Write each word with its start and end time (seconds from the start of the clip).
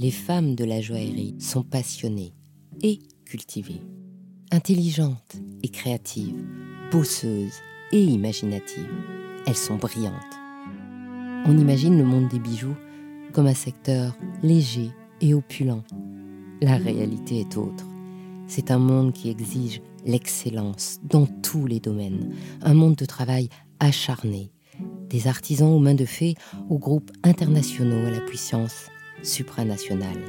les 0.00 0.10
femmes 0.10 0.54
de 0.54 0.64
la 0.64 0.80
joaillerie 0.80 1.36
sont 1.38 1.62
passionnées 1.62 2.32
et 2.82 3.00
cultivées, 3.26 3.82
intelligentes 4.50 5.36
et 5.62 5.68
créatives, 5.68 6.42
bosseuses 6.90 7.58
et 7.92 8.02
imaginatives. 8.02 8.88
Elles 9.46 9.54
sont 9.54 9.76
brillantes. 9.76 10.14
On 11.44 11.58
imagine 11.58 11.98
le 11.98 12.04
monde 12.04 12.28
des 12.28 12.38
bijoux 12.38 12.74
comme 13.34 13.46
un 13.46 13.54
secteur 13.54 14.16
léger 14.42 14.90
et 15.20 15.34
opulent. 15.34 15.84
La 16.62 16.78
réalité 16.78 17.40
est 17.40 17.58
autre. 17.58 17.84
C'est 18.46 18.70
un 18.70 18.78
monde 18.78 19.12
qui 19.12 19.28
exige 19.28 19.82
l'excellence 20.06 20.98
dans 21.04 21.26
tous 21.26 21.66
les 21.66 21.78
domaines, 21.78 22.34
un 22.62 22.72
monde 22.72 22.96
de 22.96 23.04
travail 23.04 23.50
acharné, 23.80 24.50
des 25.10 25.26
artisans 25.26 25.68
aux 25.68 25.78
mains 25.78 25.94
de 25.94 26.06
fées 26.06 26.36
aux 26.70 26.78
groupes 26.78 27.10
internationaux 27.22 28.06
à 28.06 28.10
la 28.10 28.20
puissance 28.20 28.86
supranationale. 29.22 30.20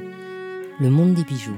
Le 0.80 0.90
monde 0.90 1.14
des 1.14 1.24
bijoux, 1.24 1.56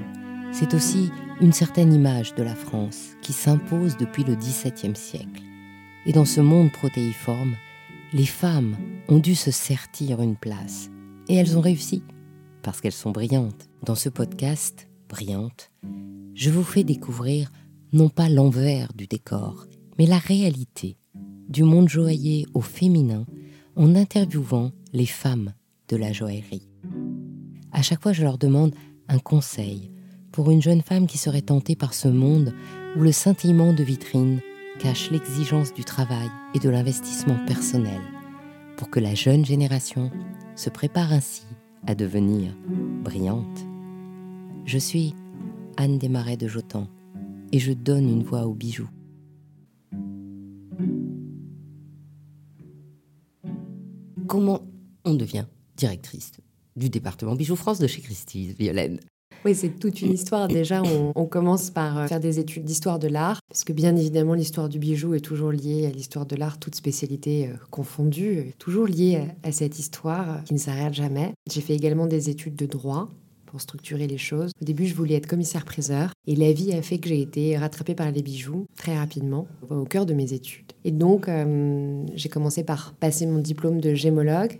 c'est 0.53 0.75
aussi 0.75 1.11
une 1.41 1.53
certaine 1.53 1.93
image 1.93 2.35
de 2.35 2.43
la 2.43 2.55
France 2.55 3.17
qui 3.23 3.33
s'impose 3.33 3.97
depuis 3.97 4.25
le 4.25 4.35
XVIIe 4.35 4.97
siècle. 4.97 5.43
Et 6.07 6.13
dans 6.13 6.25
ce 6.25 6.41
monde 6.41 6.71
protéiforme, 6.73 7.57
les 8.13 8.27
femmes 8.27 8.77
ont 9.09 9.19
dû 9.19 9.35
se 9.35 9.51
sertir 9.51 10.21
une 10.23 10.37
place. 10.37 10.91
Et 11.29 11.35
elles 11.35 11.59
ont 11.59 11.61
réussi, 11.61 12.03
parce 12.63 12.81
qu'elles 12.81 12.93
sont 12.93 13.11
brillantes. 13.11 13.69
Dans 13.85 13.95
ce 13.95 14.09
podcast, 14.09 14.89
Brillante, 15.09 15.71
je 16.35 16.51
vous 16.51 16.63
fais 16.63 16.85
découvrir 16.85 17.51
non 17.93 18.09
pas 18.09 18.29
l'envers 18.29 18.93
du 18.95 19.07
décor, 19.07 19.67
mais 19.99 20.07
la 20.07 20.19
réalité 20.19 20.97
du 21.49 21.63
monde 21.63 21.89
joaillier 21.89 22.47
au 22.55 22.61
féminin 22.61 23.27
en 23.77 23.95
interviewant 23.95 24.73
les 24.93 25.07
femmes 25.07 25.53
de 25.89 25.97
la 25.97 26.13
joaillerie. 26.13 26.74
À 27.75 27.83
chaque 27.83 28.03
fois, 28.03 28.13
je 28.13 28.23
leur 28.23 28.39
demande 28.39 28.73
un 29.09 29.19
conseil 29.19 29.91
pour 30.31 30.53
une 30.53 30.63
jeune 30.63 30.81
femme 30.81 31.09
qui 31.09 31.19
serait 31.19 31.43
tentée 31.43 31.75
par 31.75 31.93
ce 31.93 32.07
monde 32.07 32.55
où 32.97 33.01
le 33.01 33.11
scintillement 33.11 33.73
de 33.73 33.83
vitrine 33.83 34.41
cache 34.79 35.11
l'exigence 35.11 35.75
du 35.75 35.85
travail 35.85 36.29
et 36.55 36.61
de 36.61 36.69
l'investissement 36.69 37.37
personnel, 37.47 38.01
pour 38.77 38.91
que 38.91 39.01
la 39.01 39.17
jeune 39.17 39.45
génération 39.45 40.13
se 40.55 40.71
prépare 40.71 41.13
ainsi 41.13 41.43
à 41.89 41.97
devenir 41.97 42.57
brillante. 43.03 43.67
Je 44.65 44.79
suis 44.79 45.15
Anne 45.77 45.99
Desmarais 45.99 46.37
de 46.37 46.47
Jotan 46.47 46.87
et 47.51 47.59
je 47.59 47.73
donne 47.73 48.09
une 48.09 48.23
voix 48.23 48.47
aux 48.47 48.55
bijoux. 48.55 48.89
Comment 54.29 54.61
on 55.05 55.15
devient 55.15 55.47
directrice? 55.77 56.33
Du 56.77 56.91
département 56.91 57.35
Bijoux 57.35 57.57
France 57.57 57.79
de 57.79 57.87
chez 57.87 58.01
Christie's, 58.01 58.55
Violaine 58.57 59.01
oui, 59.45 59.55
c'est 59.55 59.79
toute 59.79 60.01
une 60.01 60.13
histoire. 60.13 60.49
Déjà, 60.49 60.83
on, 60.83 61.27
commence 61.27 61.69
par 61.69 61.99
euh, 61.99 62.07
faire 62.07 62.21
des 62.21 62.39
études 62.39 62.65
d'histoire 62.65 62.99
de 62.99 63.09
l'art, 63.09 63.41
parce 63.49 63.63
que 63.63 63.75
bien 63.75 63.95
évidemment, 63.95 64.33
l'histoire 64.33 64.71
du 64.71 64.79
bijou 64.79 65.13
est 65.13 65.21
toujours 65.21 65.53
liée 65.53 65.85
à 65.85 65.91
l'histoire 65.91 66.25
de 66.25 66.35
l'art, 66.35 66.59
toute 66.59 66.75
spécialité 66.75 67.49
euh, 67.49 67.57
confondue, 67.71 68.55
toujours 68.59 68.87
liée 68.87 69.21
à, 69.43 69.53
cette 69.53 69.79
histoire 69.79 70.31
euh, 70.31 70.39
qui 70.47 70.55
ne 70.55 70.59
s'arrête 70.59 70.95
jamais. 70.95 71.35
J'ai 71.51 71.61
fait 71.61 71.75
également 71.75 72.07
des 72.07 72.31
études 72.31 72.57
de 72.57 72.65
droit 72.65 73.11
pour 73.45 73.61
structurer 73.61 74.07
les 74.07 74.17
choses. 74.17 74.51
Au 74.63 74.65
début, 74.65 74.87
je 74.87 74.95
voulais 74.95 75.17
être 75.17 75.27
commissaire-priseur, 75.27 76.13
et 76.27 76.37
la 76.37 76.53
vie 76.53 76.73
a 76.73 76.81
fait 76.81 76.97
que 76.97 77.11
j'ai 77.11 77.21
été 77.21 77.59
rattrapée 77.59 77.95
par 77.95 78.11
les 78.11 78.23
bijoux 78.23 78.65
très 78.77 78.97
rapidement, 78.97 79.47
au 79.69 79.85
cœur 79.85 80.07
de 80.07 80.15
mes 80.15 80.33
études. 80.33 80.73
Et 80.85 80.91
donc, 80.91 81.29
j'ai 82.15 82.29
commencé 82.29 82.65
par 82.65 82.95
passer 82.95 83.27
mon 83.27 83.39
diplôme 83.39 83.81
de 83.81 83.95
gémologue, 83.95 84.59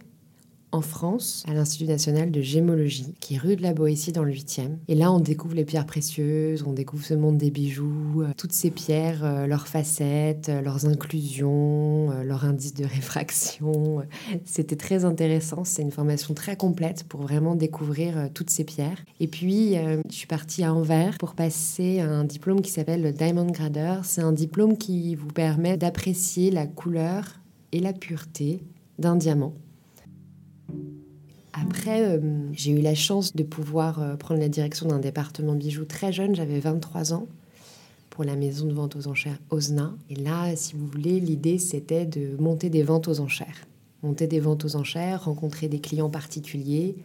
en 0.75 0.81
France, 0.81 1.45
à 1.47 1.55
l'Institut 1.55 1.87
national 1.87 2.33
de 2.33 2.41
gémologie, 2.41 3.15
qui 3.21 3.37
est 3.37 3.39
rue 3.39 3.55
de 3.55 3.63
la 3.63 3.73
Boétie 3.73 4.11
dans 4.11 4.25
le 4.25 4.33
8e. 4.33 4.79
Et 4.89 4.97
là, 4.97 5.13
on 5.13 5.21
découvre 5.21 5.55
les 5.55 5.65
pierres 5.65 5.87
précieuses, 5.87 6.65
on 6.67 6.73
découvre 6.73 7.05
ce 7.05 7.15
monde 7.15 7.39
des 7.39 7.53
bijoux, 7.53 8.23
euh, 8.23 8.33
toutes 8.37 8.53
ces 8.53 8.73
pierres, 8.73 9.25
euh, 9.25 9.47
leurs 9.47 9.69
facettes, 9.69 10.49
euh, 10.49 10.61
leurs 10.61 10.87
inclusions, 10.87 12.11
leur 12.25 12.45
indice 12.45 12.75
de 12.75 12.85
réfraction. 12.85 14.03
C'était 14.45 14.75
très 14.75 15.05
intéressant, 15.05 15.65
c'est 15.65 15.83
une 15.83 15.93
formation 15.93 16.35
très 16.35 16.57
complète 16.57 17.05
pour 17.05 17.23
vraiment 17.23 17.55
découvrir 17.55 18.29
toutes 18.35 18.51
ces 18.51 18.65
pierres. 18.65 19.05
Et 19.21 19.29
puis, 19.29 19.75
je 19.75 20.15
suis 20.15 20.27
partie 20.27 20.65
à 20.65 20.75
Anvers 20.75 21.19
pour 21.19 21.35
passer 21.35 22.01
un 22.01 22.25
diplôme 22.25 22.63
qui 22.63 22.73
s'appelle 22.73 23.03
le 23.03 23.13
Diamond 23.13 23.47
Grader. 23.47 24.01
C'est 24.03 24.23
un 24.23 24.33
diplôme 24.33 24.77
qui 24.77 25.15
vous 25.15 25.29
permet 25.29 25.77
d'apprécier 25.77 26.51
la 26.51 26.67
couleur 26.67 27.41
et 27.73 27.79
la 27.81 27.93
pureté 27.93 28.65
d'un 28.99 29.17
diamant. 29.17 29.55
Après, 31.65 32.03
euh, 32.03 32.19
j'ai 32.53 32.73
eu 32.73 32.81
la 32.81 32.95
chance 32.95 33.35
de 33.35 33.43
pouvoir 33.43 34.01
euh, 34.01 34.17
prendre 34.17 34.41
la 34.41 34.49
direction 34.49 34.87
d'un 34.87 34.99
département 34.99 35.55
bijoux 35.55 35.85
très 35.87 36.13
jeune, 36.13 36.35
j'avais 36.35 36.61
23 36.61 37.15
ans, 37.15 37.27
pour 38.11 38.25
la 38.25 38.37
maison 38.37 38.67
de 38.67 38.73
vente 38.73 38.97
aux 38.97 39.09
enchères 39.09 39.39
Osna. 39.51 39.95
Et 40.11 40.15
là, 40.15 40.55
si 40.57 40.75
vous 40.75 40.87
voulez, 40.87 41.21
l'idée 41.21 41.59
c'était 41.59 42.05
de 42.05 42.37
monter 42.39 42.71
des 42.71 42.83
ventes 42.83 43.09
aux 43.09 43.21
enchères. 43.21 43.67
Monter 44.03 44.27
des 44.27 44.41
ventes 44.41 44.65
aux 44.65 44.77
enchères, 44.77 45.25
rencontrer 45.25 45.69
des 45.69 45.81
clients 45.81 46.11
particuliers, 46.11 46.97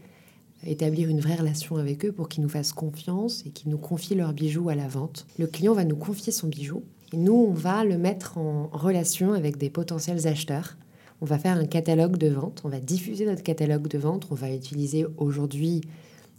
établir 0.68 1.08
une 1.08 1.22
vraie 1.22 1.36
relation 1.36 1.78
avec 1.78 2.06
eux 2.06 2.12
pour 2.12 2.28
qu'ils 2.28 2.44
nous 2.44 2.50
fassent 2.50 2.74
confiance 2.74 3.46
et 3.46 3.50
qu'ils 3.52 3.72
nous 3.72 3.78
confient 3.78 4.16
leurs 4.16 4.34
bijoux 4.34 4.68
à 4.70 4.76
la 4.76 4.88
vente. 4.88 5.26
Le 5.38 5.48
client 5.48 5.74
va 5.74 5.86
nous 5.86 5.96
confier 5.96 6.34
son 6.34 6.48
bijou 6.48 6.84
et 7.14 7.18
nous, 7.18 7.48
on 7.50 7.54
va 7.54 7.86
le 7.86 7.98
mettre 7.98 8.38
en 8.38 8.70
relation 8.74 9.34
avec 9.34 9.58
des 9.58 9.70
potentiels 9.70 10.28
acheteurs 10.28 10.76
on 11.22 11.26
va 11.26 11.38
faire 11.38 11.58
un 11.58 11.66
catalogue 11.66 12.18
de 12.18 12.30
vente, 12.30 12.62
on 12.64 12.70
va 12.70 12.80
diffuser 12.80 13.26
notre 13.26 13.44
catalogue 13.44 13.88
de 13.88 13.98
vente, 13.98 14.28
on 14.32 14.36
va 14.36 14.54
utiliser 14.54 15.06
aujourd'hui, 15.18 15.82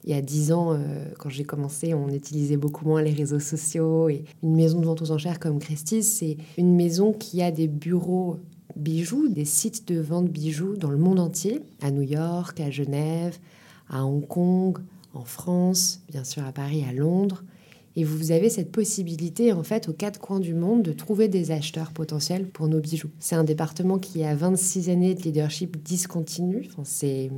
il 0.05 0.11
y 0.11 0.15
a 0.15 0.23
dix 0.23 0.51
ans, 0.53 0.73
euh, 0.73 1.05
quand 1.19 1.29
j'ai 1.29 1.45
commencé, 1.45 1.93
on 1.93 2.09
utilisait 2.09 2.57
beaucoup 2.57 2.87
moins 2.87 3.03
les 3.03 3.13
réseaux 3.13 3.41
sociaux. 3.41 4.09
Et 4.09 4.25
une 4.43 4.57
maison 4.57 4.81
de 4.81 4.87
vente 4.87 5.03
aux 5.03 5.11
enchères 5.11 5.39
comme 5.39 5.59
Christie's, 5.59 6.07
c'est 6.07 6.39
une 6.57 6.75
maison 6.75 7.13
qui 7.13 7.43
a 7.43 7.51
des 7.51 7.69
bureaux 7.69 8.39
bijoux, 8.77 9.29
des 9.29 9.45
sites 9.45 9.87
de 9.89 10.01
vente 10.01 10.29
bijoux 10.29 10.77
dans 10.77 10.91
le 10.91 10.97
monde 10.97 11.21
entier, 11.21 11.61
à 11.83 11.91
New 11.91 12.03
York, 12.03 12.61
à 12.61 12.71
Genève, 12.71 13.39
à 13.91 14.07
Hong 14.07 14.27
Kong, 14.27 14.79
en 15.13 15.25
France, 15.25 16.01
bien 16.09 16.25
sûr 16.25 16.45
à 16.45 16.53
Paris, 16.53 16.85
à 16.89 16.93
Londres. 16.93 17.45
Et 17.97 18.05
vous 18.05 18.31
avez 18.31 18.51
cette 18.51 18.71
possibilité, 18.71 19.53
en 19.53 19.63
fait, 19.63 19.89
aux 19.89 19.93
quatre 19.93 20.21
coins 20.21 20.41
du 20.41 20.55
monde, 20.55 20.83
de 20.83 20.93
trouver 20.93 21.29
des 21.29 21.51
acheteurs 21.51 21.91
potentiels 21.91 22.47
pour 22.47 22.69
nos 22.69 22.81
bijoux. 22.81 23.11
C'est 23.19 23.35
un 23.35 23.45
département 23.45 23.99
qui 23.99 24.23
a 24.23 24.35
26 24.35 24.91
années 24.91 25.15
de 25.15 25.23
leadership 25.23 25.83
discontinu. 25.83 26.69
c'est 26.85 27.31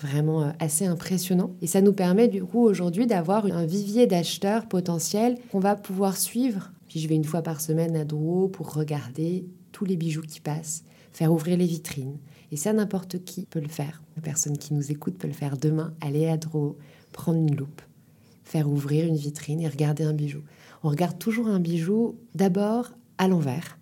vraiment 0.00 0.44
euh, 0.44 0.50
assez 0.60 0.86
impressionnant. 0.86 1.50
Et 1.60 1.66
ça 1.66 1.82
nous 1.82 1.92
permet, 1.92 2.28
du 2.28 2.42
coup, 2.42 2.64
aujourd'hui, 2.64 3.06
d'avoir 3.06 3.46
un 3.46 3.66
vivier 3.66 4.06
d'acheteurs 4.06 4.66
potentiels 4.66 5.38
qu'on 5.50 5.58
va 5.58 5.76
pouvoir 5.76 6.16
suivre. 6.16 6.70
Puis 6.88 7.00
je 7.00 7.08
vais 7.08 7.16
une 7.16 7.24
fois 7.24 7.42
par 7.42 7.60
semaine 7.60 7.96
à 7.96 8.04
Drouot 8.04 8.48
pour 8.48 8.72
regarder 8.72 9.44
tous 9.72 9.84
les 9.84 9.96
bijoux 9.96 10.22
qui 10.22 10.40
passent, 10.40 10.84
faire 11.12 11.32
ouvrir 11.32 11.58
les 11.58 11.66
vitrines. 11.66 12.16
Et 12.50 12.56
ça, 12.56 12.72
n'importe 12.72 13.24
qui 13.24 13.44
peut 13.44 13.60
le 13.60 13.68
faire. 13.68 14.02
La 14.16 14.22
personne 14.22 14.56
qui 14.56 14.72
nous 14.72 14.90
écoute 14.90 15.18
peut 15.18 15.28
le 15.28 15.34
faire 15.34 15.58
demain, 15.58 15.92
aller 16.00 16.28
à 16.28 16.38
Drouot, 16.38 16.78
prendre 17.12 17.38
une 17.38 17.54
loupe 17.54 17.82
faire 18.48 18.70
ouvrir 18.70 19.04
une 19.04 19.16
vitrine 19.16 19.60
et 19.60 19.68
regarder 19.68 20.04
un 20.04 20.14
bijou. 20.14 20.40
On 20.82 20.88
regarde 20.88 21.18
toujours 21.18 21.48
un 21.48 21.60
bijou 21.60 22.16
d'abord 22.34 22.92
à 23.18 23.28
l'envers. 23.28 23.78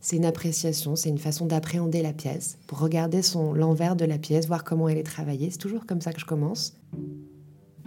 C'est 0.00 0.16
une 0.16 0.24
appréciation, 0.24 0.96
c'est 0.96 1.10
une 1.10 1.18
façon 1.18 1.44
d'appréhender 1.44 2.00
la 2.02 2.14
pièce, 2.14 2.56
pour 2.66 2.78
regarder 2.78 3.20
son 3.20 3.52
l'envers 3.52 3.96
de 3.96 4.06
la 4.06 4.16
pièce, 4.16 4.46
voir 4.46 4.64
comment 4.64 4.88
elle 4.88 4.96
est 4.96 5.02
travaillée. 5.02 5.50
C'est 5.50 5.58
toujours 5.58 5.84
comme 5.84 6.00
ça 6.00 6.14
que 6.14 6.20
je 6.20 6.24
commence. 6.24 6.74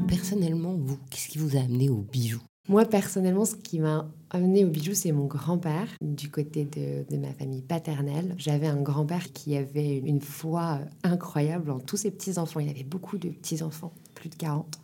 Personnellement, 0.08 0.76
vous, 0.76 1.00
qu'est-ce 1.10 1.30
qui 1.30 1.40
vous 1.40 1.58
a 1.58 1.62
amené 1.62 1.90
au 1.90 2.06
bijou? 2.12 2.42
Moi, 2.70 2.86
personnellement, 2.86 3.44
ce 3.44 3.56
qui 3.56 3.80
m'a 3.80 4.08
amené 4.30 4.64
au 4.64 4.70
bijou, 4.70 4.94
c'est 4.94 5.12
mon 5.12 5.26
grand-père, 5.26 5.88
du 6.02 6.30
côté 6.30 6.64
de, 6.66 7.18
ma 7.18 7.34
famille 7.34 7.62
paternelle. 7.62 8.36
J'avais 8.38 8.68
un 8.68 8.82
grand-père 8.82 9.34
qui 9.34 9.58
avait 9.58 9.98
une 9.98 10.22
foi 10.22 10.80
incroyable 11.04 11.72
en 11.72 11.80
tous 11.80 11.98
ses 11.98 12.12
petits-enfants. 12.12 12.62
Il 12.62 12.70
avait 12.70 12.84
beaucoup 12.84 13.18
de 13.18 13.30
petits-enfants 13.30 13.92
plus 14.16 14.30
de 14.30 14.36
40. 14.36 14.80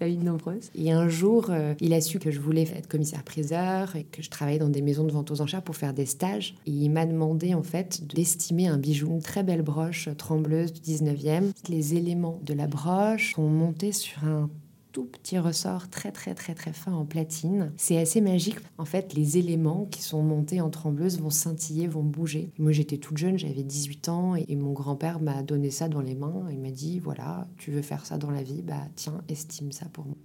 On 0.00 0.06
eu 0.06 0.16
nombreuses. 0.16 0.70
Et 0.74 0.90
un 0.90 1.08
jour, 1.08 1.46
euh, 1.50 1.74
il 1.80 1.92
a 1.94 2.00
su 2.00 2.18
que 2.18 2.32
je 2.32 2.40
voulais 2.40 2.62
être 2.62 2.88
commissaire-priseur 2.88 3.94
et 3.94 4.02
que 4.02 4.20
je 4.20 4.30
travaillais 4.30 4.58
dans 4.58 4.68
des 4.68 4.82
maisons 4.82 5.04
de 5.04 5.12
vente 5.12 5.30
aux 5.30 5.40
enchères 5.40 5.62
pour 5.62 5.76
faire 5.76 5.94
des 5.94 6.06
stages. 6.06 6.56
Et 6.66 6.72
il 6.72 6.90
m'a 6.90 7.06
demandé 7.06 7.54
en 7.54 7.62
fait 7.62 8.04
d'estimer 8.12 8.66
un 8.66 8.78
bijou, 8.78 9.08
une 9.08 9.22
très 9.22 9.44
belle 9.44 9.62
broche 9.62 10.08
trembleuse 10.18 10.72
du 10.72 10.80
19e. 10.80 11.52
Les 11.68 11.94
éléments 11.94 12.40
de 12.42 12.54
la 12.54 12.66
broche 12.66 13.34
sont 13.34 13.48
montés 13.48 13.92
sur 13.92 14.24
un 14.24 14.50
tout 14.92 15.04
petit 15.04 15.38
ressort 15.38 15.88
très 15.88 16.12
très 16.12 16.34
très 16.34 16.54
très 16.54 16.72
fin 16.72 16.92
en 16.92 17.04
platine. 17.04 17.72
C'est 17.76 17.98
assez 17.98 18.20
magique. 18.20 18.58
En 18.78 18.84
fait, 18.84 19.14
les 19.14 19.38
éléments 19.38 19.86
qui 19.90 20.02
sont 20.02 20.22
montés 20.22 20.60
en 20.60 20.70
trembleuse 20.70 21.20
vont 21.20 21.30
scintiller, 21.30 21.86
vont 21.86 22.02
bouger. 22.02 22.50
Moi, 22.58 22.72
j'étais 22.72 22.98
toute 22.98 23.16
jeune, 23.16 23.38
j'avais 23.38 23.62
18 23.62 24.08
ans 24.08 24.34
et 24.36 24.54
mon 24.54 24.72
grand-père 24.72 25.20
m'a 25.20 25.42
donné 25.42 25.70
ça 25.70 25.88
dans 25.88 26.00
les 26.00 26.14
mains. 26.14 26.46
Il 26.50 26.60
m'a 26.60 26.70
dit 26.70 26.98
voilà, 26.98 27.48
tu 27.56 27.70
veux 27.70 27.82
faire 27.82 28.06
ça 28.06 28.18
dans 28.18 28.30
la 28.30 28.42
vie, 28.42 28.62
bah 28.62 28.86
tiens, 28.94 29.22
estime 29.28 29.72
ça 29.72 29.86
pour 29.86 30.04
moi. 30.04 30.16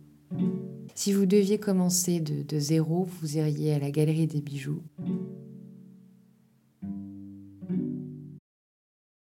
Si 0.93 1.13
vous 1.13 1.25
deviez 1.25 1.57
commencer 1.57 2.19
de, 2.19 2.43
de 2.43 2.59
zéro, 2.59 3.07
vous 3.21 3.37
iriez 3.37 3.73
à 3.73 3.79
la 3.79 3.91
galerie 3.91 4.27
des 4.27 4.41
bijoux. 4.41 4.81